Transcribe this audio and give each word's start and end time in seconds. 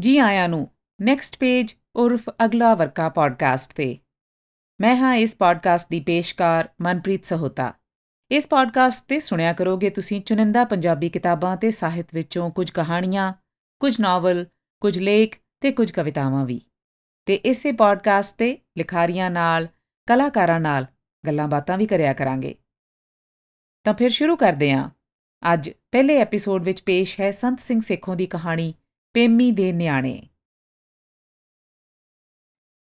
ਜੀ 0.00 0.18
ਆਇਆਂ 0.18 0.48
ਨੂੰ 0.48 0.70
ਨੈਕਸਟ 1.02 1.38
ਪੇਜ 1.38 1.74
ਉਰਫ 1.96 2.30
ਅਗਲਾ 2.44 2.74
ਵਰਕਾ 2.74 3.08
ਪੋਡਕਾਸਟ 3.08 3.72
ਤੇ। 3.72 3.98
ਮੈਂ 4.80 4.96
ਹਾਂ 4.96 5.14
ਇਸ 5.14 5.36
ਪੋਡਕਾਸਟ 5.36 5.90
ਦੀ 5.90 6.00
ਪੇਸ਼ਕਾਰ 6.00 6.68
ਮਨਪ੍ਰੀਤ 6.82 7.24
ਸਹੋਤਾ। 7.24 7.74
ਇਸ 8.30 8.48
ਪੋਡਕਾਸਟ 8.48 9.08
ਤੇ 9.08 9.20
ਸੁਣਿਆ 9.20 9.52
ਕਰੋਗੇ 9.52 9.90
ਤੁਸੀਂ 9.90 10.20
ਚੁਣਿੰਦਾ 10.20 10.64
ਪੰਜਾਬੀ 10.64 11.08
ਕਿਤਾਬਾਂ 11.08 11.56
ਤੇ 11.56 11.70
ਸਾਹਿਤ 11.70 12.14
ਵਿੱਚੋਂ 12.14 12.50
ਕੁਝ 12.50 12.70
ਕਹਾਣੀਆਂ, 12.70 13.32
ਕੁਝ 13.80 14.00
ਨਾਵਲ, 14.00 14.46
ਕੁਝ 14.80 14.98
ਲੇਖ 14.98 15.40
ਤੇ 15.60 15.72
ਕੁਝ 15.72 15.90
ਕਵਿਤਾਵਾਂ 15.90 16.46
ਵੀ। 16.46 16.60
ਤੇ 17.26 17.34
ਇਸੇ 17.34 17.72
ਪੋਡਕਾਸਟ 17.72 18.36
ਤੇ 18.36 18.58
ਲਿਖਾਰੀਆਂ 18.78 19.30
ਨਾਲ, 19.30 19.68
ਕਲਾਕਾਰਾਂ 20.06 20.60
ਨਾਲ 20.60 20.86
ਗੱਲਾਂ 21.26 21.48
ਬਾਤਾਂ 21.48 21.78
ਵੀ 21.78 21.86
ਕਰਿਆ 21.86 22.12
ਕਰਾਂਗੇ। 22.12 22.54
ਤਾਂ 23.84 23.94
ਫਿਰ 23.94 24.10
ਸ਼ੁਰੂ 24.10 24.36
ਕਰਦੇ 24.36 24.72
ਹਾਂ। 24.72 24.90
ਅੱਜ 25.52 25.70
ਪਹਿਲੇ 25.70 26.18
ਐਪੀਸੋਡ 26.18 26.64
ਵਿੱਚ 26.64 26.82
ਪੇਸ਼ 26.82 27.20
ਹੈ 27.20 27.30
ਸੰਤ 27.30 27.60
ਸਿੰਘ 27.60 27.80
ਸੇਖੋਂ 27.80 28.16
ਦੀ 28.16 28.26
ਕਹਾਣੀ 28.26 28.74
ਪੇਮੀ 29.14 29.50
ਦੇ 29.52 29.72
ਨਿਆਣੇ। 29.72 30.22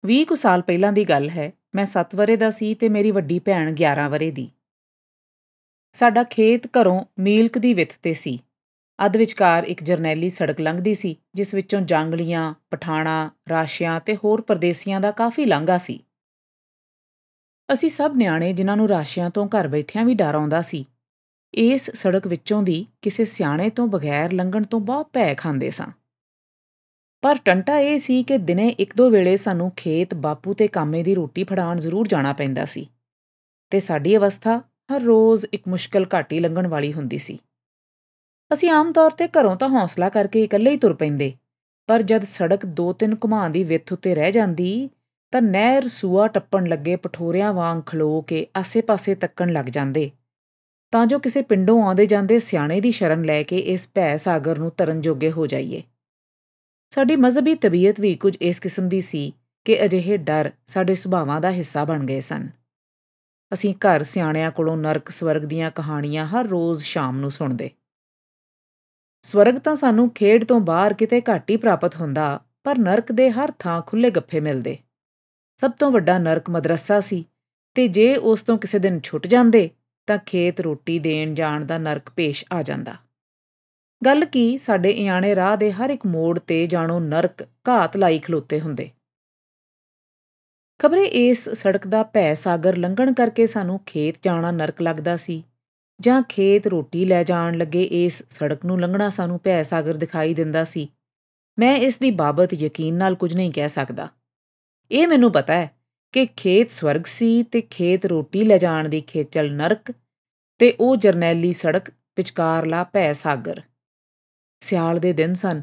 20 0.04 0.24
ਕੁ 0.24 0.34
ਸਾਲ 0.34 0.62
ਪਹਿਲਾਂ 0.62 0.92
ਦੀ 0.92 1.04
ਗੱਲ 1.04 1.28
ਹੈ, 1.30 1.52
ਮੈਂ 1.74 1.86
7 1.86 2.14
ਵਰੇ 2.14 2.36
ਦਾ 2.36 2.50
ਸੀ 2.50 2.74
ਤੇ 2.74 2.88
ਮੇਰੀ 2.88 3.10
ਵੱਡੀ 3.10 3.38
ਭੈਣ 3.38 3.74
11 3.74 4.08
ਵਰੇ 4.08 4.30
ਦੀ। 4.30 4.50
ਸਾਡਾ 5.94 6.24
ਖੇਤ 6.24 6.66
ਘਰੋਂ 6.66 7.04
ਮੀਲਕ 7.18 7.58
ਦੀ 7.58 7.74
ਵਿੱਥ 7.74 7.92
ਤੇ 8.02 8.14
ਸੀ। 8.14 8.38
ਅੱਧ 9.06 9.16
ਵਿਚਕਾਰ 9.16 9.64
ਇੱਕ 9.64 9.82
ਜਰਨੈਲੀ 9.82 10.30
ਸੜਕ 10.30 10.60
ਲੰਘਦੀ 10.60 10.94
ਸੀ, 10.94 11.16
ਜਿਸ 11.34 11.54
ਵਿੱਚੋਂ 11.54 11.80
ਜੰਗਲੀਆਂ, 11.80 12.54
ਪਠਾਣਾ, 12.70 13.30
ਰਾਸ਼ੀਆਂ 13.50 14.00
ਤੇ 14.00 14.16
ਹੋਰ 14.16 14.40
ਪਰਦੇਸੀਆਂ 14.40 15.00
ਦਾ 15.00 15.10
ਕਾਫੀ 15.10 15.44
ਲਾਂਘਾ 15.44 15.78
ਸੀ। 15.78 15.98
ਅਸੀਂ 17.72 17.90
ਸਭ 17.90 18.12
ਨਿਆਣੇ 18.16 18.52
ਜਿਨ੍ਹਾਂ 18.52 18.76
ਨੂੰ 18.76 18.88
ਰਾਸ਼ੀਆਂ 18.88 19.30
ਤੋਂ 19.30 19.46
ਘਰ 19.48 19.68
ਬੈਠਿਆਂ 19.68 20.04
ਵੀ 20.04 20.14
ਡਰ 20.14 20.34
ਆਉਂਦਾ 20.34 20.62
ਸੀ, 20.62 20.84
ਇਸ 21.54 21.90
ਸੜਕ 21.90 22.26
ਵਿੱਚੋਂ 22.26 22.62
ਦੀ 22.62 22.86
ਕਿਸੇ 23.02 23.24
ਸਿਆਣੇ 23.24 23.70
ਤੋਂ 23.70 23.86
ਬਗੈਰ 23.86 24.32
ਲੰਘਣ 24.32 24.62
ਤੋਂ 24.62 24.80
ਬਹੁਤ 24.80 25.10
ਭੈ 25.12 25.34
ਖਾਂਦੇ 25.34 25.70
ਸਾਂ। 25.70 25.86
ਪਰ 27.22 27.38
ਟੰਟਾ 27.44 27.78
ਇਹ 27.78 27.98
ਸੀ 27.98 28.22
ਕਿ 28.22 28.38
ਦਿਨੇ 28.38 28.68
ਇੱਕ 28.68 28.96
ਦੋ 28.96 29.10
ਵੇਲੇ 29.10 29.36
ਸਾਨੂੰ 29.36 29.70
ਖੇਤ 29.76 30.14
ਬਾਪੂ 30.14 30.54
ਤੇ 30.54 30.68
ਕਾਮੇ 30.68 31.02
ਦੀ 31.02 31.14
ਰੋਟੀ 31.14 31.44
ਫੜਾਉਣ 31.44 31.78
ਜ਼ਰੂਰ 31.78 32.08
ਜਾਣਾ 32.08 32.32
ਪੈਂਦਾ 32.32 32.64
ਸੀ 32.64 32.86
ਤੇ 33.70 33.80
ਸਾਡੀ 33.80 34.16
ਅਵਸਥਾ 34.16 34.58
ਹਰ 34.58 35.00
ਰੋਜ਼ 35.00 35.46
ਇੱਕ 35.52 35.68
ਮੁਸ਼ਕਲ 35.68 36.06
ਘਾਟੀ 36.14 36.40
ਲੰਘਣ 36.40 36.66
ਵਾਲੀ 36.66 36.92
ਹੁੰਦੀ 36.92 37.18
ਸੀ। 37.18 37.38
ਅਸੀਂ 38.52 38.70
ਆਮ 38.70 38.92
ਤੌਰ 38.92 39.10
ਤੇ 39.10 39.28
ਘਰੋਂ 39.28 39.56
ਤਾਂ 39.56 39.68
ਹੌਸਲਾ 39.68 40.08
ਕਰਕੇ 40.08 40.42
ਇਕੱਲੇ 40.42 40.70
ਹੀ 40.70 40.76
ਤੁਰ 40.76 40.94
ਪੈਂਦੇ, 40.94 41.32
ਪਰ 41.88 42.02
ਜਦ 42.02 42.24
ਸੜਕ 42.24 42.66
ਦੋ 42.66 42.92
ਤਿੰਨ 42.92 43.14
ਘੁਮਾਂ 43.24 43.50
ਦੀ 43.50 43.64
ਵਿੱਥ 43.64 43.92
ਉੱਤੇ 43.92 44.14
ਰਹਿ 44.14 44.32
ਜਾਂਦੀ, 44.32 44.90
ਤਾਂ 45.32 45.42
ਨਹਿਰ 45.42 45.88
ਸੂਆ 45.88 46.26
ਟੱਪਣ 46.28 46.66
ਲੱਗੇ 46.66 46.96
ਪਠੋਰਿਆਂ 46.96 47.52
ਵਾਂਗ 47.52 47.82
ਖਲੋ 47.86 48.20
ਕੇ 48.20 48.46
ਆਸੇ-ਪਾਸੇ 48.56 49.14
ਤੱਕਣ 49.14 49.52
ਲੱਗ 49.52 49.66
ਜਾਂਦੇ। 49.66 50.10
ਤਾਂ 50.92 51.06
ਜੋ 51.06 51.18
ਕਿਸੇ 51.18 51.42
ਪਿੰਡੋਂ 51.42 51.82
ਆਉਂਦੇ 51.82 52.06
ਜਾਂਦੇ 52.06 52.38
ਸਿਆਣੇ 52.38 52.80
ਦੀ 52.80 52.90
ਸ਼ਰਨ 52.90 53.24
ਲੈ 53.24 53.42
ਕੇ 53.42 53.58
ਇਸ 53.58 53.88
ਭੈ 53.94 54.16
ਸਾਗਰ 54.16 54.58
ਨੂੰ 54.58 54.70
ਤਰਨ 54.70 55.00
ਜੋਗੇ 55.00 55.30
ਹੋ 55.30 55.46
ਜਾਈਏ। 55.46 55.82
ਸਾਡੀ 56.94 57.16
ਮਜ਼ਹਬੀ 57.16 57.54
ਤਬੀਅਤ 57.54 58.00
ਵੀ 58.00 58.14
ਕੁਝ 58.14 58.36
ਇਸ 58.36 58.60
ਕਿਸਮ 58.60 58.88
ਦੀ 58.88 59.00
ਸੀ 59.00 59.34
ਕਿ 59.64 59.84
ਅਜਿਹੇ 59.84 60.16
ਡਰ 60.16 60.50
ਸਾਡੇ 60.66 60.94
ਸੁਭਾਵਾਂ 60.94 61.40
ਦਾ 61.40 61.50
ਹਿੱਸਾ 61.50 61.84
ਬਣ 61.84 62.04
ਗਏ 62.06 62.20
ਸਨ। 62.20 62.48
ਅਸੀਂ 63.52 63.74
ਘਰ 63.74 64.02
ਸਿਆਣਿਆਂ 64.02 64.50
ਕੋਲੋਂ 64.50 64.76
ਨਰਕ 64.76 65.08
ਸਵਰਗ 65.08 65.42
ਦੀਆਂ 65.42 65.70
ਕਹਾਣੀਆਂ 65.70 66.26
ਹਰ 66.26 66.46
ਰੋਜ਼ 66.46 66.82
ਸ਼ਾਮ 66.82 67.20
ਨੂੰ 67.20 67.30
ਸੁਣਦੇ। 67.30 67.70
ਸਵਰਗ 69.22 69.54
ਤਾਂ 69.54 69.76
ਸਾਨੂੰ 69.76 70.10
ਖੇਡ 70.10 70.44
ਤੋਂ 70.44 70.60
ਬਾਹਰ 70.60 70.94
ਕਿਤੇ 70.94 71.20
ਘੱਟ 71.20 71.50
ਹੀ 71.50 71.56
ਪ੍ਰਾਪਤ 71.56 71.96
ਹੁੰਦਾ, 71.96 72.40
ਪਰ 72.64 72.78
ਨਰਕ 72.78 73.12
ਦੇ 73.12 73.30
ਹਰ 73.30 73.52
ਥਾਂ 73.58 73.82
ਖੁੱਲੇ 73.82 74.10
ਗੱਫੇ 74.10 74.40
ਮਿਲਦੇ। 74.40 74.78
ਸਭ 75.60 75.70
ਤੋਂ 75.70 75.90
ਵੱਡਾ 75.90 76.18
ਨਰਕ 76.18 76.50
ਮਦਰਸਾ 76.50 77.00
ਸੀ 77.00 77.28
ਤੇ 77.74 77.88
ਜੇ 77.88 78.16
ਉਸ 78.16 78.42
ਤੋਂ 78.42 78.58
ਕਿਸੇ 78.58 78.78
ਦਿਨ 78.78 79.00
ਛੁੱਟ 79.00 79.26
ਜਾਂਦੇ, 79.26 79.70
ਤਾਂ 80.06 80.18
ਖੇਤ 80.18 80.60
ਰੋਟੀ 80.60 80.98
ਦੇਣ 80.98 81.34
ਜਾਣ 81.34 81.64
ਦਾ 81.64 81.78
ਨਰਕ 81.78 82.10
ਪੇਸ਼ 82.10 82.44
ਆ 82.52 82.62
ਜਾਂਦਾ। 82.62 82.96
ਗੱਲ 84.02 84.24
ਕੀ 84.24 84.58
ਸਾਡੇ 84.58 84.90
ਇਆਣੇ 84.90 85.34
ਰਾਹ 85.36 85.56
ਦੇ 85.56 85.72
ਹਰ 85.72 85.90
ਇੱਕ 85.90 86.06
ਮੋੜ 86.06 86.38
ਤੇ 86.38 86.66
ਜਾਣੋ 86.66 86.98
ਨਰਕ, 87.00 87.42
ਘਾਤ 87.68 87.96
ਲਾਈ 87.96 88.18
ਖਲੋਤੇ 88.18 88.60
ਹੁੰਦੇ। 88.60 88.90
ਖਬਰੇ 90.80 91.04
ਇਸ 91.04 91.48
ਸੜਕ 91.48 91.86
ਦਾ 91.86 92.02
ਭੈ 92.02 92.32
ਸਾਗਰ 92.34 92.76
ਲੰਘਣ 92.76 93.12
ਕਰਕੇ 93.12 93.46
ਸਾਨੂੰ 93.46 93.78
ਖੇਤ 93.86 94.14
ਜਾਣਾ 94.22 94.50
ਨਰਕ 94.50 94.82
ਲੱਗਦਾ 94.82 95.16
ਸੀ, 95.16 95.42
ਜਾਂ 96.00 96.22
ਖੇਤ 96.22 96.66
ਰੋਟੀ 96.66 97.04
ਲੈ 97.04 97.22
ਜਾਣ 97.22 97.58
ਲੱਗੇ 97.58 97.82
ਇਸ 97.82 98.22
ਸੜਕ 98.30 98.64
ਨੂੰ 98.64 98.80
ਲੰਘਣਾ 98.80 99.08
ਸਾਨੂੰ 99.08 99.40
ਭੈ 99.44 99.62
ਸਾਗਰ 99.62 99.94
ਦਿਖਾਈ 99.94 100.34
ਦਿੰਦਾ 100.34 100.64
ਸੀ। 100.64 100.88
ਮੈਂ 101.58 101.74
ਇਸ 101.76 101.98
ਦੀ 101.98 102.10
ਬਾਬਤ 102.10 102.54
ਯਕੀਨ 102.54 102.94
ਨਾਲ 102.94 103.14
ਕੁਝ 103.14 103.34
ਨਹੀਂ 103.36 103.52
ਕਹਿ 103.52 103.68
ਸਕਦਾ। 103.68 104.08
ਇਹ 104.90 105.08
ਮੈਨੂੰ 105.08 105.32
ਪਤਾ 105.32 105.54
ਹੈ 105.54 105.70
ਕਿ 106.12 106.26
ਖੇਤ 106.26 106.70
ਸਵਰਗ 106.70 107.04
ਸੀ 107.04 107.42
ਤੇ 107.42 107.60
ਖੇਤ 107.60 108.06
ਰੋਟੀ 108.06 108.44
ਲੈ 108.44 108.58
ਜਾਣ 108.58 108.88
ਦੀ 108.88 109.00
ਖੇਚਲ 109.00 109.52
ਨਰਕ 109.52 109.92
ਤੇ 110.60 110.76
ਉਹ 110.80 110.96
ਜਰਨੈਲੀ 110.96 111.52
ਸੜਕ, 111.52 111.90
ਵਿਚਕਾਰਲਾ 112.16 112.84
ਭੈ 112.84 113.12
ਸਾਗਰ। 113.12 113.62
ਸਿਆਲ 114.62 114.98
ਦੇ 114.98 115.12
ਦਿਨ 115.12 115.34
ਸਨ। 115.34 115.62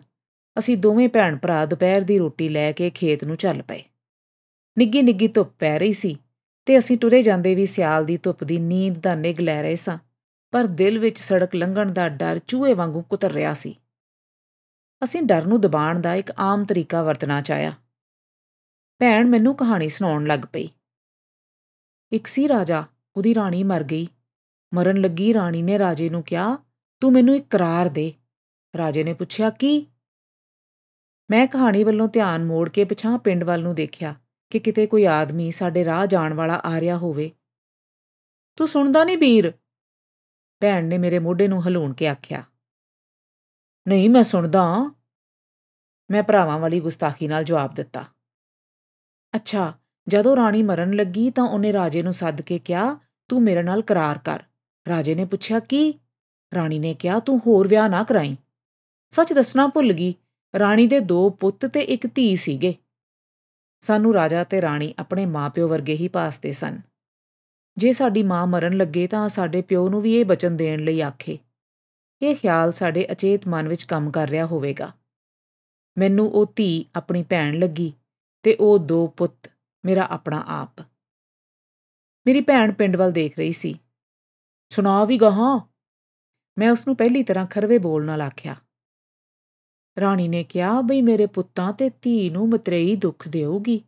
ਅਸੀਂ 0.58 0.78
ਦੋਵੇਂ 0.78 1.10
ਭੈਣ 1.10 1.38
ਭਰਾ 1.38 1.66
ਦੁਪਹਿਰ 1.66 2.02
ਦੀ 2.02 2.18
ਰੋਟੀ 2.18 2.50
ਲੈ 2.50 2.72
ਕੇ 2.72 2.90
ਖੇਤ 2.90 3.24
ਨੂੰ 3.24 3.38
ਚੱਲ 3.38 3.62
ਪਏ। 3.62 3.84
ਨਿੱਗੀ 4.78 5.02
ਨਿੱਗੀ 5.02 5.28
ਧੁੱਪ 5.28 5.50
ਪੈ 5.60 5.78
ਰਹੀ 5.80 5.94
ਸੀ 5.94 6.18
ਤੇ 6.66 6.78
ਅਸੀਂ 6.78 6.98
ਟੁਰੇ 6.98 7.22
ਜਾਂਦੇ 7.22 7.56
ਵੀ 7.56 7.66
ਸਿਆਲ 7.66 8.06
ਦੀ 8.06 8.18
ਧੁੱਪ 8.18 8.44
ਦੀ 8.44 8.58
ਨੀਂਦ 8.58 8.98
ਦਾ 8.98 9.16
ਨਿਗ 9.16 9.40
ਲੈ 9.40 9.62
ਰਹੇ 9.62 9.76
ਸਾਂ, 9.76 9.98
ਪਰ 10.52 10.66
ਦਿਲ 10.66 11.00
ਵਿੱਚ 11.00 11.20
ਸੜਕ 11.20 11.56
ਲੰਘਣ 11.56 11.92
ਦਾ 11.92 12.10
ਡਰ 12.10 12.40
ਚੂਹੇ 12.48 12.74
ਵਾਂਗੂ 12.74 13.02
ਕੁਤਰ 13.02 13.32
ਰਿਹਾ 13.32 13.54
ਸੀ। 13.54 13.76
ਅਸੀਂ 15.04 15.22
ਡਰ 15.22 15.46
ਨੂੰ 15.46 15.62
ਦਬਾਉਣ 15.62 16.02
ਦਾ 16.02 16.14
ਇੱਕ 16.16 16.32
ਆਮ 16.40 16.66
ਤਰੀਕਾ 16.66 17.04
ਵਰਤਣਾ 17.04 17.42
ਚਾਹਿਆ। 17.42 17.74
ਭੈਣ 19.00 19.28
ਮੈਨੂੰ 19.28 19.56
ਕਹਾਣੀ 19.56 19.90
ਸੁਣਾਉਣ 19.90 20.28
ਲੱਗ 20.28 20.40
ਪਈ। 20.54 20.70
ਇੱਕ 22.12 22.28
ਸੀ 22.28 22.48
ਰਾਜਾ, 22.48 22.84
ਉਹਦੀ 23.16 23.36
ਰਾਣੀ 23.36 23.64
ਮਰ 23.64 23.84
ਗਈ। 23.84 24.08
ਮਰਨ 24.74 25.02
ਲੱਗੀ 25.02 25.34
ਰਾਣੀ 25.34 25.62
ਨੇ 25.62 25.80
ਰਾਜੇ 25.80 26.10
ਨੂੰ 26.10 26.24
ਕਿਹਾ, 26.24 26.58
ਤੂੰ 27.02 27.12
ਮੈਨੂੰ 27.12 27.36
ਇੱਕ 27.36 27.48
ਕਰਾਰ 27.50 27.90
ਦੇ। 27.90 28.14
ਰਾਜੇ 28.78 29.04
ਨੇ 29.04 29.14
ਪੁੱਛਿਆ, 29.14 29.50
ਕੀ? 29.50 29.88
ਮੈਂ 31.32 31.48
ਕਹਾਣੀ 31.48 31.84
ਵੱਲੋਂ 31.84 32.08
ਧਿਆਨ 32.08 32.46
ਮੋੜ 32.46 32.70
ਕੇ 32.70 32.84
ਪਿਛਾਂ 32.84 33.18
ਪਿੰਡ 33.18 33.44
ਵੱਲ 33.44 33.62
ਨੂੰ 33.62 33.76
ਦੇਖਿਆ 33.76 34.16
ਕਿ 34.50 34.60
ਕਿਤੇ 34.60 34.88
ਕੋਈ 34.88 35.06
ਆਦਮੀ 35.06 35.52
ਸਾਡੇ 35.52 35.86
ਰਾਹ 35.86 36.06
ਜਾਣ 36.06 36.34
ਵਾਲਾ 36.34 36.62
ਆ 36.66 36.82
ਰਿਹਾ 36.82 36.98
ਹੋਵੇ। 36.98 37.32
ਤੂੰ 38.56 38.68
ਸੁਣਦਾ 38.68 39.04
ਨਹੀਂ 39.04 39.18
ਵੀਰ? 39.18 39.54
ਭੈਣ 40.60 40.86
ਨੇ 40.86 40.98
ਮੇਰੇ 40.98 41.20
ਮੋਢੇ 41.20 41.48
ਨੂੰ 41.48 41.68
ਹਲੂਣ 41.68 41.94
ਕੇ 41.94 42.08
ਆਖਿਆ। 42.08 42.44
ਨਹੀਂ, 43.88 44.10
ਮੈਂ 44.10 44.24
ਸੁਣਦਾ 44.24 44.92
ਮੈਂ 46.12 46.24
ਭਰਾਵਾਂ 46.24 46.60
ਵਾਲੀ 46.60 46.80
ਗੁਸਤਾਖੀ 46.80 47.28
ਨਾਲ 47.28 47.44
ਜਵਾਬ 47.44 47.74
ਦਿੱਤਾ। 47.74 48.06
ਅੱਛਾ, 49.36 49.74
ਜਦੋਂ 50.08 50.36
ਰਾਣੀ 50.36 50.64
ਮਰਨ 50.64 50.94
ਲੱਗੀ 50.94 51.32
ਤਾਂ 51.32 51.44
ਉਹਨੇ 51.44 51.74
ਰਾਜੇ 51.74 52.02
ਨੂੰ 52.02 52.14
ਸੱਦ 52.14 52.42
ਕੇ 52.42 52.60
ਕਿਹਾ, 52.60 53.00
ਤੂੰ 53.28 53.44
ਮੇਰੇ 53.44 53.64
ਨਾਲ 53.64 53.82
ਕਰਾਰ 53.82 54.18
ਕਰ। 54.18 54.44
ਰਾਜੇ 54.88 55.16
ਨੇ 55.16 55.26
ਪੁੱਛਿਆ, 55.26 55.60
ਕੀ? 55.60 56.00
ਰਾਣੀ 56.56 56.80
ਨੇ 56.80 56.94
ਕਿਹਾ, 56.94 57.20
ਤੂੰ 57.20 57.40
ਹੋਰ 57.40 57.68
ਵਿਆਹ 57.68 57.90
ਨਾ 57.90 58.04
ਕਰਾਈ। 58.04 58.38
ਸੱਚ 59.12 59.34
ਦੱਸਣਾ 59.34 59.68
ਭੁੱਲ 59.68 59.94
ਗਈ, 59.94 60.14
ਰਾਣੀ 60.60 60.88
ਦੇ 60.88 61.00
ਦੋ 61.00 61.30
ਪੁੱਤ 61.30 61.66
ਤੇ 61.66 61.80
ਇੱਕ 61.80 62.08
ਧੀ 62.08 62.36
ਸੀਗੇ। 62.36 62.74
ਸਾਨੂੰ 63.82 64.14
ਰਾਜਾ 64.14 64.44
ਤੇ 64.44 64.62
ਰਾਣੀ 64.62 64.94
ਆਪਣੇ 65.00 65.26
ਮਾਪਿਓ 65.26 65.68
ਵਰਗੇ 65.68 65.94
ਹੀ 65.94 66.08
ਪਾਸਤੇ 66.08 66.52
ਸਨ। 66.52 66.80
ਜੇ 67.78 67.92
ਸਾਡੀ 67.92 68.24
ਮਾਂ 68.24 68.46
ਮਰਨ 68.48 68.78
ਲੱਗੇ 68.78 69.08
ਤਾਂ 69.08 69.28
ਸਾਡੇ 69.30 69.62
ਪਿਓ 69.62 69.90
ਨੂੰ 69.90 70.02
ਵੀ 70.02 70.16
ਇਹ 70.16 70.26
ਬਚਨ 70.26 70.58
ਦੇਣ 70.58 70.80
ਲਈ 70.80 71.02
ਆਖੇ, 71.02 71.38
ਇਹ 72.22 72.36
ਖਿਆਲ 72.36 72.72
ਸਾਡੇ 72.72 73.08
ਅਚੇਤ 73.12 73.48
ਮਨ 73.48 73.68
ਵਿੱਚ 73.68 73.84
ਕੰਮ 73.84 74.12
ਕਰ 74.12 74.30
ਰਿਹਾ 74.30 74.46
ਹੋਵੇਗਾ। 74.46 74.92
ਮੈਨੂੰ 75.98 76.30
ਉਹ 76.32 76.54
ਧੀ 76.56 76.86
ਆਪਣੀ 76.96 77.24
ਭੈਣ 77.24 77.60
ਲੱਗੀ 77.60 77.94
ਤੇ 78.44 78.56
ਉਹ 78.60 78.80
ਦੋ 78.80 79.08
ਪੁੱਤ, 79.08 79.52
ਮੇਰਾ 79.86 80.08
ਆਪਣਾ 80.10 80.44
ਆਪ। 80.48 80.82
ਮੇਰੀ 82.28 82.42
ਭੈਣ 82.42 82.72
ਪਿੰਡ 82.72 82.96
ਵੱਲ 82.96 83.12
ਦੇਖ 83.12 83.38
ਰਹੀ 83.38 83.52
ਸੀ। 83.52 83.78
ਸੁਣਾ 84.72 85.04
ਵੀ 85.06 85.18
ਗਾਹਾਂ। 85.18 85.60
ਮੈਂ 86.58 86.72
ਉਸ 86.72 86.88
ਨੂੰ 86.88 86.96
ਪਹਿਲੀ 86.96 87.24
ਤਰ੍ਹਾਂ 87.24 87.46
ਖਰਵੇ 87.48 87.78
ਬੋਲ 87.78 88.06
ਨਾਲ 88.06 88.22
ਆਖਿਆ 88.22 88.56
ਰਾਣੀ 90.00 90.28
ਨੇ 90.28 90.44
ਕਿਹਾ, 90.44 90.82
ਬਈ 90.82 91.02
ਮੇਰੇ 91.02 91.26
ਪੁੱਤਾਂ 91.26 91.74
ਤੇ 91.74 91.90
ਧੀ 91.90 92.30
ਨੂੰ 92.30 92.50
ਮਤਰੇਈ 92.50 92.96
ਦੁੱਖ 92.96 93.28
ਦੇਊਗੀ। 93.28 93.82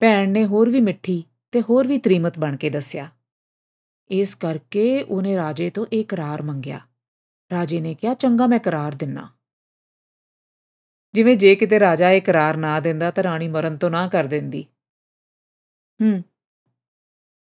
ਭੈਣ 0.00 0.30
ਨੇ 0.30 0.46
ਹੋਰ 0.46 0.70
ਵੀ 0.70 0.80
ਮਿੱਠੀ 0.80 1.24
ਤੇ 1.52 1.62
ਹੋਰ 1.62 1.86
ਵੀ 1.86 1.98
ਤ੍ਰੀਮਤ 1.98 2.38
ਬਣ 2.38 2.56
ਕੇ 2.56 2.70
ਦੱਸਿਆ। 2.70 3.08
ਇਸ 4.10 4.34
ਕਰਕੇ 4.34 5.02
ਉਹਨੇ 5.02 5.36
ਰਾਜੇ 5.36 5.70
ਤੋਂ 5.70 5.86
ਇੱਕ 5.92 6.08
ਕਰਾਰ 6.08 6.42
ਮੰਗਿਆ। 6.42 6.80
ਰਾਜੇ 7.52 7.80
ਨੇ 7.80 7.94
ਕਿਹਾ, 7.94 8.14
ਚੰਗਾ, 8.14 8.46
ਮੈਂ 8.46 8.58
ਕਰਾਰ 8.58 8.94
ਦਿੰਨਾ। 8.94 9.28
ਜਿਵੇਂ 11.14 11.36
ਜੇ 11.36 11.54
ਕਿਤੇ 11.54 11.80
ਰਾਜਾ 11.80 12.10
ਇਹ 12.10 12.22
ਕਰਾਰ 12.22 12.56
ਨਾ 12.56 12.80
ਦਿੰਦਾ 12.80 13.10
ਤਾਂ 13.10 13.22
ਰਾਣੀ 13.22 13.48
ਮਰਨ 13.48 13.76
ਤੋਂ 13.76 13.90
ਨਾ 13.90 14.08
ਕਰ 14.08 14.24
ਦਿੰਦੀ। 14.24 14.66
ਹੂੰ। 16.02 16.22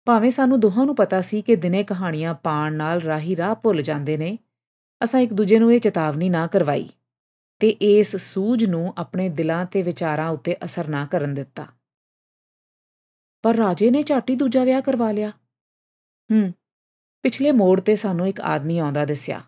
ਭਾਵੇਂ 0.05 0.31
ਸਾਨੂੰ 0.31 0.59
ਦੋਹਾਂ 0.59 0.85
ਨੂੰ 0.85 0.95
ਪਤਾ 0.95 1.21
ਸੀ 1.21 1.41
ਕਿ 1.41 1.55
ਦਿਨੇ 1.55 1.83
ਕਹਾਣੀਆਂ 1.83 2.33
ਪਾਣ 2.33 2.73
ਨਾਲ 2.73 3.01
ਰਾਹੀ 3.01 3.35
ਰਾਹ 3.35 3.55
ਭੁੱਲ 3.55 3.81
ਜਾਂਦੇ 3.81 4.17
ਨੇ 4.17 4.37
ਅਸਾਂ 5.03 5.19
ਇੱਕ 5.19 5.33
ਦੂਜੇ 5.33 5.59
ਨੂੰ 5.59 5.73
ਇਹ 5.73 5.79
ਚੇਤਾਵਨੀ 5.79 6.29
ਨਾ 6.29 6.47
ਕਰਵਾਈ 6.47 6.89
ਤੇ 7.59 7.69
ਇਸ 7.69 8.15
ਸੂਝ 8.15 8.65
ਨੂੰ 8.65 8.93
ਆਪਣੇ 8.97 9.29
ਦਿਲਾਂ 9.29 9.65
ਤੇ 9.65 9.81
ਵਿਚਾਰਾਂ 9.81 10.29
ਉੱਤੇ 10.29 10.55
ਅਸਰ 10.65 10.87
ਨਾ 10.87 11.05
ਕਰਨ 11.05 11.33
ਦਿੱਤਾ। 11.33 11.67
ਪਰ 13.41 13.55
ਰਾਜੇ 13.55 13.91
ਨੇ 13.91 14.03
ਝਾਟੀ 14.03 14.35
ਦੂਜਾ 14.35 14.63
ਵਿਆਹ 14.63 14.81
ਕਰਵਾ 14.81 15.11
ਲਿਆ। 15.11 15.29
ਹੂੰ, 16.31 16.53
ਪਿਛਲੇ 17.23 17.51
ਮੋੜ 17.51 17.81
ਤੇ 17.81 17.95
ਸਾਨੂੰ 17.95 18.27
ਇੱਕ 18.27 18.41
ਆਦਮੀ 18.41 18.77
ਆਉਂਦਾ 18.77 19.05
ਦਿਸਿਆ। 19.05 19.41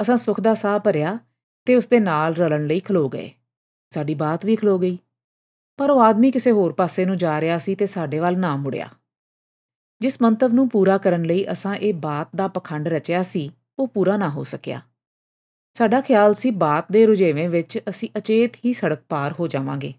ਅਸਾਂ 0.00 0.16
ਸੁਖ 0.16 0.40
ਦਾ 0.40 0.54
ਸਾਹ 0.54 0.78
ਭਰਿਆ 0.78 1.18
ਤੇ 1.64 1.76
ਉਸ 1.76 1.86
ਦੇ 1.86 2.00
ਨਾਲ 2.00 2.34
ਰਲਣ 2.34 2.66
ਲਈ 2.66 2.80
ਖਲੋ 2.80 3.08
ਗਏ। 3.08 3.30
ਸਾਡੀ 3.90 4.14
ਬਾਤ 4.14 4.46
ਵੀ 4.46 4.56
ਖਲੋ 4.56 4.78
ਗਈ। 4.78 4.98
ਪਰ 5.76 5.90
ਉਹ 5.90 6.02
ਆਦਮੀ 6.02 6.30
ਕਿਸੇ 6.30 6.50
ਹੋਰ 6.50 6.72
ਪਾਸੇ 6.72 7.04
ਨੂੰ 7.04 7.18
ਜਾ 7.18 7.40
ਰਿਹਾ 7.40 7.58
ਸੀ 7.58 7.74
ਤੇ 7.74 7.86
ਸਾਡੇ 7.86 8.18
ਵੱਲ 8.18 8.38
ਨਾ 8.38 8.56
ਮੁੜਿਆ। 8.56 8.88
ਜਿਸ 10.00 10.22
ਮੰਤਵ 10.22 10.52
ਨੂੰ 10.52 10.68
ਪੂਰਾ 10.68 10.98
ਕਰਨ 10.98 11.22
ਲਈ 11.22 11.52
ਅਸਾਂ 11.52 11.74
ਇਹ 11.74 11.94
ਬਾਤ 11.94 12.28
ਦਾ 12.36 12.48
ਪਖੰਡ 12.48 12.88
ਰਚਿਆ 12.88 13.22
ਸੀ 13.22 13.50
ਉਹ 13.78 13.88
ਪੂਰਾ 13.88 14.16
ਨਾ 14.16 14.28
ਹੋ 14.28 14.44
ਸਕਿਆ। 14.44 14.80
ਸਾਡਾ 15.74 16.00
ਖਿਆਲ 16.00 16.34
ਸੀ 16.34 16.50
ਬਾਤ 16.50 16.92
ਦੇ 16.92 17.06
ਰੁਝੇਵੇਂ 17.06 17.48
ਵਿੱਚ 17.48 17.78
ਅਸੀਂ 17.88 18.08
ਅਚੇਤ 18.16 18.56
ਹੀ 18.56 18.72
ਸੜਕ 18.72 18.98
ਪਾਰ 19.08 19.34
ਹੋ 19.40 19.46
ਜਾਵਾਂਗੇ। 19.46 19.94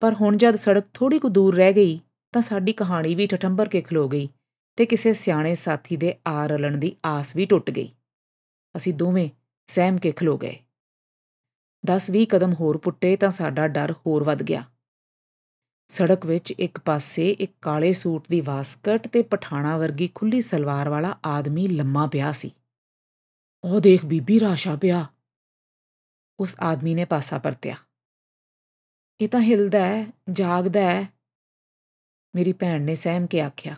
ਪਰ 0.00 0.14
ਹੁਣ 0.14 0.36
ਜਦ 0.36 0.56
ਸੜਕ 0.56 0.84
ਥੋੜੀ 0.94 1.18
ਕੁ 1.18 1.28
ਦੂਰ 1.28 1.56
ਰਹਿ 1.56 1.72
ਗਈ, 1.72 2.00
ਤਾਂ 2.32 2.42
ਸਾਡੀ 2.42 2.72
ਕਹਾਣੀ 2.72 3.14
ਵੀ 3.14 3.26
ਠਠੰਬਰ 3.26 3.68
ਕੇ 3.68 3.80
ਖਲੋ 3.80 4.08
ਗਈ 4.08 4.28
ਤੇ 4.76 4.86
ਕਿਸੇ 4.86 5.12
ਸਿਆਣੇ 5.12 5.54
ਸਾਥੀ 5.54 5.96
ਦੇ 5.96 6.14
ਆ 6.26 6.46
ਰਲਣ 6.46 6.76
ਦੀ 6.76 6.96
ਆਸ 7.06 7.36
ਵੀ 7.36 7.46
ਟੁੱਟ 7.46 7.70
ਗਈ। 7.70 7.92
ਅਸੀਂ 8.76 8.94
ਦੋਵੇਂ 8.94 9.30
ਸਹਿਮ 9.66 9.98
ਕੇ 9.98 10.12
ਖਲੋ 10.12 10.38
ਗਏ। 10.38 10.58
10-20 11.86 12.26
ਕਦਮ 12.26 12.52
ਹੋਰ 12.52 12.78
ਪੁੱਟੇ 12.78 13.16
ਤਾਂ 13.16 13.30
ਸਾਡਾ 13.30 13.68
ਡਰ 13.68 13.92
ਹੋਰ 13.92 14.24
ਵੱਧ 14.24 14.42
ਗਿਆ। 14.42 14.64
ਸੜਕ 15.88 16.26
ਵਿੱਚ 16.26 16.50
ਇੱਕ 16.50 16.78
ਪਾਸੇ 16.78 17.30
ਇੱਕ 17.30 17.52
ਕਾਲੇ 17.62 17.92
ਸੂਟ 17.92 18.24
ਦੀ 18.28 18.40
ਵਾਸਕਟ 18.40 19.08
ਤੇ 19.08 19.22
ਪਠਾਣਾ 19.22 19.78
ਵਰਗੀ 19.78 20.10
ਖੁੱਲੀ 20.14 20.40
ਸਲਵਾਰ 20.40 20.88
ਵਾਲਾ 20.88 21.18
ਆਦਮੀ 21.26 21.68
ਲੰਮਾ 21.68 22.06
ਪਿਆ 22.06 22.32
ਸੀ। 22.32 22.50
ਉਹ 23.64 23.80
ਦੇਖ 23.80 24.04
ਬੀਬੀ 24.04 24.40
ਰਾਸ਼ਾ 24.40 24.76
ਪਿਆ। 24.76 25.06
ਉਸ 26.38 26.56
ਆਦਮੀ 26.60 26.94
ਨੇ 26.94 27.04
ਪਾਸਾ 27.04 27.38
ਪਰਤਿਆ। 27.38 27.76
ਇਹ 29.20 29.28
ਤਾਂ 29.28 29.40
ਹਿਲਦਾ 29.40 29.84
ਹੈ, 29.86 30.06
ਜਾਗਦਾ 30.32 30.80
ਹੈ। 30.80 31.02
ਮੇਰੀ 32.34 32.52
ਭੈਣ 32.52 32.82
ਨੇ 32.82 32.94
ਸਹਿਮ 32.94 33.26
ਕੇ 33.26 33.40
ਆਖਿਆ, 33.40 33.74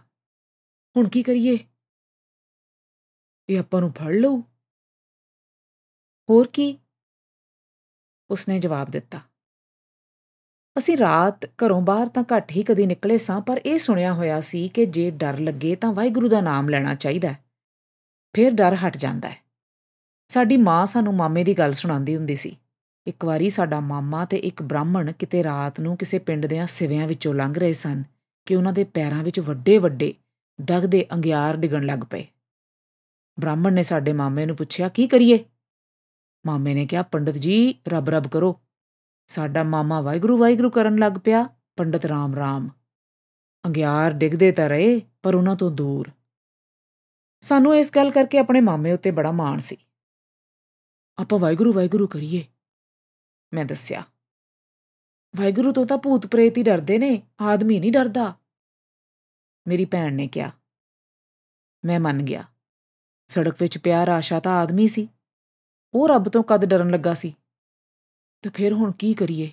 ਹੁਣ 0.96 1.08
ਕੀ 1.08 1.22
ਕਰੀਏ? 1.22 1.58
ਇਹ 3.48 3.58
ਆਪਾਂ 3.60 3.80
ਨੂੰ 3.80 3.92
ਫੜ 3.92 4.14
ਲਊ? 4.14 4.40
ਹੋਰ 6.28 6.48
ਕੀ? 6.48 6.78
ਉਸਨੇ 8.30 8.58
ਜਵਾਬ 8.58 8.90
ਦਿੱਤਾ, 8.90 9.20
ਅਸੀਂ 10.76 10.96
ਰਾਤ 10.96 11.44
ਘਰੋਂ 11.44 11.82
ਬਾਹਰ 11.82 12.08
ਤਾਂ 12.08 12.24
ਘੱਟ 12.36 12.50
ਹੀ 12.52 12.62
ਕਦੀ 12.62 12.86
ਨਿਕਲੇ 12.86 13.18
ਸਾਂ, 13.18 13.40
ਪਰ 13.40 13.60
ਇਹ 13.66 13.78
ਸੁਣਿਆ 13.78 14.12
ਹੋਇਆ 14.14 14.40
ਸੀ 14.40 14.68
ਕਿ 14.68 14.86
ਜੇ 14.86 15.10
ਡਰ 15.10 15.38
ਲੱਗੇ 15.38 15.76
ਤਾਂ 15.76 15.92
ਵਾਹਿਗੁਰੂ 15.92 16.28
ਦਾ 16.28 16.40
ਨਾਮ 16.40 16.68
ਲੈਣਾ 16.68 16.94
ਚਾਹੀਦਾ 16.94 17.34
ਫਿਰ 18.34 18.52
ਡਰ 18.52 18.74
ਹਟ 18.74 18.96
ਜਾਂਦਾ 18.96 19.28
ਹੈ। 19.28 19.41
ਸਾਡੀ 20.32 20.56
ਮਾਂ 20.56 20.86
ਸਾਨੂੰ 20.86 21.14
ਮਾਮੇ 21.14 21.44
ਦੀ 21.44 21.58
ਗੱਲ 21.58 21.72
ਸੁਣਾਉਂਦੀ 21.72 22.16
ਹੁੰਦੀ 22.16 22.36
ਸੀ। 22.36 22.56
ਇੱਕ 23.06 23.24
ਵਾਰੀ 23.24 23.50
ਸਾਡਾ 23.50 23.80
ਮਾਮਾ 23.80 24.24
ਤੇ 24.24 24.36
ਇੱਕ 24.36 24.62
ਬ੍ਰਾਹਮਣ 24.62 25.12
ਕਿਤੇ 25.12 25.42
ਰਾਤ 25.42 25.80
ਨੂੰ 25.80 25.96
ਕਿਸੇ 25.96 26.18
ਪਿੰਡ 26.18 26.46
ਦੇ 26.46 26.60
ਸਿਵਿਆਂ 26.68 27.08
ਵਿੱਚੋਂ 27.08 27.34
ਲੰਘ 27.34 27.54
ਰਹੇ 27.56 27.72
ਸਨ 27.72 28.04
ਕਿ 28.46 28.56
ਉਹਨਾਂ 28.56 28.72
ਦੇ 28.72 28.84
ਪੈਰਾਂ 28.84 29.24
ਵਿੱਚ 29.24 29.40
ਵੱਡੇ 29.40 29.78
ਵੱਡੇ 29.78 30.14
ਦਗਦੇ 30.64 31.06
ਅੰਗਿਆਰ 31.12 31.56
ਡਿਗਣ 31.56 31.82
ਲੱਗ 31.82 31.98
ਪਏ। 31.98 32.26
ਬ੍ਰਾਹਮਣ 33.40 33.72
ਨੇ 33.72 33.82
ਸਾਡੇ 33.82 34.12
ਮਾਮੇ 34.12 34.46
ਨੂੰ 34.46 34.56
ਪੁੱਛਿਆ, 34.56 34.88
ਕੀ 34.88 35.06
ਕਰੀਏ? 35.06 35.44
ਮਾਮੇ 36.46 36.74
ਨੇ 36.74 36.86
ਕਿਹਾ, 36.86 37.02
ਪੰਡਤ 37.02 37.32
ਜੀ, 37.32 37.74
ਰੱਬ 37.88 38.10
ਰੱਬ 38.10 38.28
ਕਰੋ। 38.28 38.60
ਸਾਡਾ 39.26 39.62
ਮਾਮਾ 39.62 40.00
ਵਾਹਿਗੁਰੂ 40.00 40.38
ਵਾਹਿਗੁਰੂ 40.38 40.70
ਕਰਨ 40.70 40.98
ਲੱਗ 40.98 41.12
ਪਿਆ, 41.24 41.48
ਪੰਡਤ 41.76 42.06
ਰਾਮ 42.06 42.34
ਰਾਮ। 42.34 42.68
ਅੰਗਿਆਰ 43.66 44.12
ਡਿੱਗਦੇ 44.12 44.52
ਤਾਂ 44.52 44.68
ਰਹੇ, 44.68 45.00
ਪਰ 45.22 45.34
ਉਹਨਾਂ 45.34 45.56
ਤੋਂ 45.56 45.70
ਦੂਰ। 45.70 46.10
ਸਾਨੂੰ 47.40 47.76
ਇਸ 47.76 47.90
ਗੱਲ 47.96 48.10
ਕਰਕੇ 48.10 48.38
ਆਪਣੇ 48.38 48.60
ਮਾਮੇ 48.60 48.92
ਉੱਤੇ 48.92 49.10
ਬੜਾ 49.10 49.32
ਮਾਣ 49.32 49.58
ਸੀ। 49.58 49.76
ਆਪਾਂ 51.18 51.38
ਵਾਹਿਗੁਰੂ 51.38 51.72
ਵਾਹਿਗੁਰੂ 51.72 52.06
ਕਰੀਏ। 52.06 52.44
ਮੈਂ 53.54 53.64
ਦੱਸਿਆ। 53.64 54.02
ਵਾਹਿਗੁਰੂ 55.36 55.72
ਤੋਂ 55.72 55.86
ਤਾਂ 55.86 55.98
ਭੂਤ 55.98 56.26
ਪ੍ਰੇਤ 56.26 56.56
ਹੀ 56.56 56.62
ਡਰਦੇ 56.62 56.98
ਨੇ, 56.98 57.22
ਆਦਮੀ 57.40 57.80
ਨਹੀਂ 57.80 57.92
ਡਰਦਾ। 57.92 58.34
ਮੇਰੀ 59.68 59.84
ਭੈਣ 59.84 60.14
ਨੇ 60.14 60.28
ਕਿਹਾ। 60.28 60.50
ਮੈਂ 61.84 62.00
ਮੰਨ 62.00 62.22
ਗਿਆ। 62.22 62.44
ਸੜਕ 63.28 63.54
ਵਿੱਚ 63.60 63.78
ਪਿਆ 63.78 64.06
ਰਾਸ਼ਾ 64.06 64.40
ਤਾਂ 64.40 64.52
ਆਦਮੀ 64.52 64.86
ਸੀ। 64.86 65.08
ਉਹ 65.94 66.08
ਰੱਬ 66.08 66.28
ਤੋਂ 66.28 66.42
ਕਦ 66.42 66.64
ਡਰਨ 66.64 66.90
ਲੱਗਾ 66.90 67.14
ਸੀ? 67.14 67.36
ਤੇ 68.42 68.50
ਫਿਰ 68.50 68.72
ਹੁਣ 68.72 68.92
ਕੀ 68.92 69.14
ਕਰੀਏ? 69.14 69.50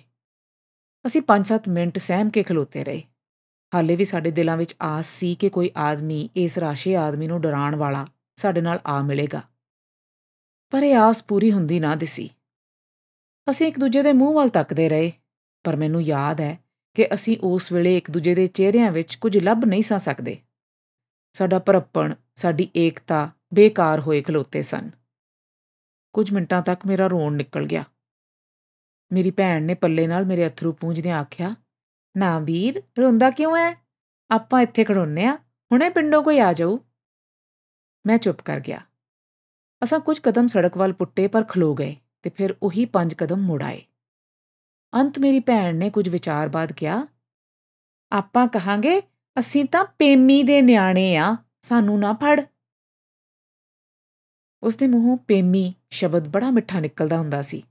ਅਸੀਂ 1.06 1.22
5-7 1.22 1.68
ਮਿੰਟ 1.68 1.98
ਸਹਿਮ 1.98 2.30
ਕੇ 2.30 2.42
ਖਲੋਤੇ 2.42 2.84
ਰਹੇ। 2.84 3.04
ਹਾਲੇ 3.74 3.96
ਵੀ 3.96 4.04
ਸਾਡੇ 4.04 4.30
ਦਿਲਾਂ 4.30 4.56
ਵਿੱਚ 4.56 4.74
ਆਸ 4.82 5.06
ਸੀ 5.06 5.34
ਕਿ 5.34 5.50
ਕੋਈ 5.50 5.70
ਆਦਮੀ 5.76 6.28
ਇਸ 6.36 6.58
ਰਾਸ਼ੇ 6.58 6.96
ਆਦਮੀ 6.96 7.26
ਨੂੰ 7.26 7.40
ਡਰਾਉਣ 7.40 7.76
ਵਾਲਾ 7.76 8.06
ਸਾਡੇ 8.36 8.60
ਨਾਲ 8.60 8.80
ਆ 8.86 9.02
ਮਿਲੇਗਾ। 9.02 9.49
ਪਰ 10.70 10.82
ਇਹ 10.82 10.96
ਆਸ 10.96 11.24
ਪੂਰੀ 11.24 11.52
ਹੁੰਦੀ 11.52 11.80
ਨਾ 11.80 11.94
ਦਿਸੀ। 11.94 12.30
ਅਸੀਂ 13.50 13.66
ਇੱਕ 13.66 13.78
ਦੂਜੇ 13.78 14.02
ਦੇ 14.02 14.12
ਮੂੰਹ 14.12 14.34
ਵੱਲ 14.34 14.48
ਤੱਕਦੇ 14.48 14.88
ਰਹੇ, 14.88 15.12
ਪਰ 15.64 15.76
ਮੈਨੂੰ 15.76 16.02
ਯਾਦ 16.02 16.40
ਹੈ 16.40 16.58
ਕਿ 16.94 17.14
ਅਸੀਂ 17.14 17.38
ਉਸ 17.40 17.72
ਵੇਲੇ 17.72 17.96
ਇੱਕ 17.96 18.10
ਦੂਜੇ 18.10 18.34
ਦੇ 18.34 18.46
ਚਿਹਰਿਆਂ 18.46 18.92
ਵਿੱਚ 18.92 19.14
ਕੁਝ 19.14 19.38
ਲੱਭ 19.38 19.64
ਨਹੀਂ 19.64 19.82
ਸਾ 19.82 19.98
ਸਕਦੇ। 19.98 20.38
ਸਾਡਾ 21.32 21.58
ਪਰਪਣ 21.58 22.14
ਸਾਡੀ 22.36 22.70
ਏਕਤਾ 22.76 23.30
ਬੇਕਾਰ 23.54 24.00
ਹੋਏ 24.00 24.22
ਖਲੋਤੇ 24.22 24.62
ਸਨ। 24.62 24.90
ਕੁਝ 26.12 26.32
ਮਿੰਟਾਂ 26.32 26.62
ਤੱਕ 26.62 26.86
ਮੇਰਾ 26.86 27.06
ਰੋਣ 27.06 27.36
ਨਿਕਲ 27.36 27.66
ਗਿਆ। 27.66 27.84
ਮੇਰੀ 29.12 29.30
ਭੈਣ 29.30 29.62
ਨੇ 29.62 29.74
ਪੱਲੇ 29.74 30.06
ਨਾਲ 30.06 30.24
ਮੇਰੇ 30.24 30.48
ਅਥਰੂ 30.48 30.72
ਪੂੰਝਦਿਆਂ 30.72 31.18
ਆਖਿਆ, 31.18 31.54
ਨਾ 32.16 32.38
ਵੀਰ, 32.38 32.82
ਰੋਂਦਾ 32.98 33.30
ਕਿਉਂ 33.30 33.56
ਐ? 33.56 33.74
ਆਪਾਂ 34.30 34.62
ਇੱਥੇ 34.62 34.84
ਖੜੋਨੇ 34.84 35.24
ਆ, 35.24 35.38
ਹੁਣੇ 35.72 35.90
ਪਿੰਡੋਂ 35.90 36.22
ਕੋਈ 36.22 36.38
ਆ 36.38 36.52
ਜਾਊ। 36.52 36.78
ਮੈਂ 38.06 38.18
ਚੁੱਪ 38.18 38.42
ਕਰ 38.42 38.60
ਗਿਆ। 38.60 38.86
ਅਸਾਂ 39.84 40.00
ਕੁਝ 40.00 40.18
ਕਦਮ 40.18 40.46
ਸੜਕ 40.46 40.76
ਵੱਲ 40.76 40.92
ਪੁੱਟੇ 40.92 41.26
ਪਰ 41.26 41.44
ਖਲੋ 41.44 41.74
ਗਏ 41.74 41.96
ਤੇ 42.22 42.30
ਫਿਰ 42.30 42.54
ਉਹੀ 42.62 42.84
ਪੰਜ 42.84 43.14
ਕਦਮ 43.14 43.40
ਮੁੜ 43.40 43.62
ਆਏ। 43.62 43.82
ਅੰਤ 44.92 45.18
ਮੇਰੀ 45.18 45.40
ਭੈਣ 45.40 45.76
ਨੇ 45.76 45.90
ਕੁਝ 45.90 46.08
ਵਿਚਾਰ 46.08 46.48
ਬਾਅਦ 46.48 46.72
ਕਿਹਾ, 46.72 47.06
ਆਪਾਂ 48.12 48.46
ਕਹਾਂਗੇ, 48.48 49.00
ਅਸੀਂ 49.38 49.64
ਤਾਂ 49.64 49.84
ਪੇਮੀ 49.98 50.42
ਦੇ 50.42 50.62
ਨਿਆਣੇ 50.62 51.16
ਆ, 51.16 51.36
ਸਾਨੂੰ 51.62 51.98
ਨਾ 51.98 52.12
ਫੜ। 52.12 52.40
ਉਸ 54.62 54.76
ਦੇ 54.76 54.86
ਮੂੰਹੋਂ 54.86 55.16
ਪੇਮੀ 55.16 55.74
ਸ਼ਬਦ 55.90 56.28
ਬੜਾ 56.28 56.50
ਮਿੱਠਾ 56.50 56.80
ਨਿਕਲਦਾ 56.80 57.18
ਹੁੰਦਾ 57.18 57.42
ਸੀ 57.42 57.62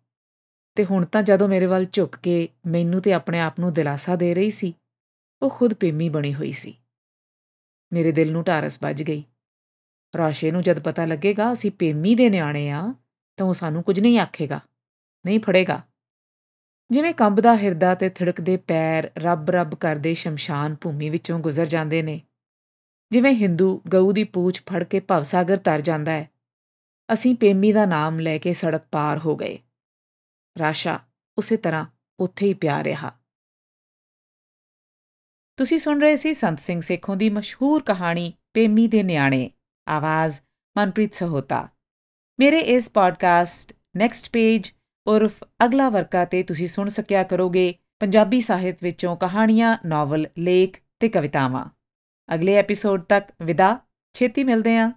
ਤੇ 0.76 0.86
ਹੁਣ 0.86 1.06
ਤਾਂ 1.06 1.24
ਜਦੋਂ 1.24 1.48
ਮੇਰੇ 1.48 1.66
ਵੱਲ 1.66 1.86
ਝੁੱਕ 1.86 2.16
ਕੇ 2.16 2.50
ਮੈਨੂੰ 2.66 3.02
ਤੇ 3.02 3.14
ਆਪਣੇ 3.14 3.40
ਆਪ 3.40 3.60
ਨੂੰ 3.60 3.74
ਦਿਲਾਸਾ 3.74 4.16
ਦੇ 4.16 4.34
ਰਹੀ 4.34 4.50
ਸੀ, 4.50 4.74
ਉਹ 5.42 5.50
ਖੁਦ 5.50 5.74
ਪੇਮੀ 5.74 6.10
ਬਣੀ 6.10 6.34
ਹੋਈ 6.34 6.52
ਸੀ। 6.52 6.76
ਮੇਰੇ 7.94 8.12
ਦਿਲ 8.12 8.32
ਨੂੰ 8.32 8.44
ਢਾਰਸ 8.44 8.80
ਵੱਜ 8.84 9.04
ਗਈ। 9.04 9.24
ਰਾਸ਼ੇ 10.18 10.52
ਨੂੰ 10.52 10.64
ਜਦ 10.64 10.80
ਪਤਾ 10.80 11.06
ਲੱਗੇਗਾ, 11.06 11.54
ਅਸੀਂ 11.54 11.72
ਪੇਮੀ 11.72 12.16
ਦੇ 12.16 12.30
ਨਿਆਣੇ 12.30 12.70
ਆ, 12.70 12.94
ਤਾਂ 13.38 13.46
ਉਹ 13.46 13.54
ਸਾਨੂੰ 13.54 13.84
ਕੁਝ 13.84 14.00
ਨਹੀਂ 14.00 14.20
ਆਖੇਗਾ, 14.20 14.60
ਨਹੀਂ 15.26 15.40
ਫੜੇਗਾ। 15.40 15.82
ਜਿਵੇਂ 16.92 17.14
ਕੰਬਦਾ 17.14 17.58
ਹਿਰਦਾ 17.58 17.96
ਤੇ 17.96 18.10
ਥਿੜਕਦੇ 18.10 18.58
ਪੈਰ 18.58 19.12
ਰੱਬ 19.18 19.50
ਰੱਬ 19.50 19.76
ਕਰਦੇ 19.76 20.14
ਸ਼ਮਸ਼ਾਨ 20.14 20.76
ਭੂਮੀ 20.76 21.10
ਵਿੱਚੋਂ 21.10 21.40
ਗੁਜ਼ਰ 21.40 21.66
ਜਾਂਦੇ 21.66 22.02
ਨੇ। 22.02 22.22
ਜਿਵੇਂ 23.12 23.34
ਹਿੰਦੂ 23.34 23.82
ਗਊ 23.90 24.12
ਦੀ 24.12 24.24
ਪੂਛ 24.24 24.62
ਫੜ 24.62 24.84
ਕੇ 24.84 25.00
ਭਵਸਾਗਰ 25.00 25.58
ਤਰ 25.58 25.82
ਜਾਂਦਾ 25.82 26.12
ਹੈ। 26.12 26.30
ਅਸੀਂ 27.14 27.36
ਪੇਮੀ 27.36 27.74
ਦਾ 27.74 27.86
ਨਾਮ 27.86 28.20
ਲੈ 28.20 28.38
ਕੇ 28.38 28.54
ਸੜਕ 28.54 28.82
ਪਾਰ 28.92 29.18
ਹੋ 29.18 29.36
ਗਏ। 29.36 29.60
ਰਾਸ਼ਾ 30.60 31.00
ਉਸੇ 31.38 31.58
ਤਰ੍ਹਾਂ 31.58 31.86
ਉੱਥੇ 32.20 32.48
ਹੀ 32.48 32.54
ਪਿਆ 32.54 32.84
ਰਿਹਾ। 32.84 33.12
ਤੁਸੀਂ 35.58 35.78
ਸੁਣ 35.78 36.02
ਰਹੇ 36.02 36.16
ਸੀ 36.16 36.34
ਸੰਤ 36.34 36.60
ਸਿੰਘ 36.60 36.82
ਸੇਖੋਂ 36.82 37.16
ਦੀ 37.16 37.30
ਮਸ਼ਹੂਰ 37.30 37.84
ਕਹਾਣੀ 37.84 38.34
ਪੇਮੀ 38.54 38.88
ਦੇ 38.88 39.04
ਨਿਆਣੇ। 39.04 39.52
ਆਵਾਜ਼ 39.90 40.40
ਮਨਪ੍ਰੀਤ 40.78 41.14
ਸਹੋਤਾ 41.14 41.68
ਮੇਰੇ 42.40 42.60
ਇਸ 42.60 42.90
ਪੋਡਕਾਸਟ 42.90 43.74
ਨੈਕਸਟ 43.98 44.30
ਪੇਜ 44.34 44.72
ਉਰਫ 45.08 45.44
ਅਗਲਾ 45.66 45.90
ਵਰਕਾ 45.90 46.26
ਤੇ 46.26 46.44
ਤੁਸੀਂ 46.44 46.68
ਸੁਣ 46.68 46.90
ਸਕਿਆ 46.90 47.24
ਕਰੋਗੇ 47.24 47.74
ਪੰਜਾਬੀ 48.00 48.42
ਸਾਹਿਤ 48.42 48.84
ਵਿੱਚੋਂ 48.84 49.16
ਕਹਾਣੀਆਂ 49.18 49.78
ਨਾਵਲ 49.86 50.28
ਲੇਖ 50.38 50.78
ਤੇ 51.00 51.10
ਕਵਿਤਾਵਾਂ 51.10 51.66
ਅਗਲੇ 52.36 52.56
ਐਪੀਸੋਡ 52.56 53.04
ਤੱਕ 53.04 53.32
ਵਿਦਾ 53.42 53.78
ਛੇਤੀ 54.16 54.44
ਮਿਲਦੇ 54.44 54.78
ਆਂ 54.78 54.92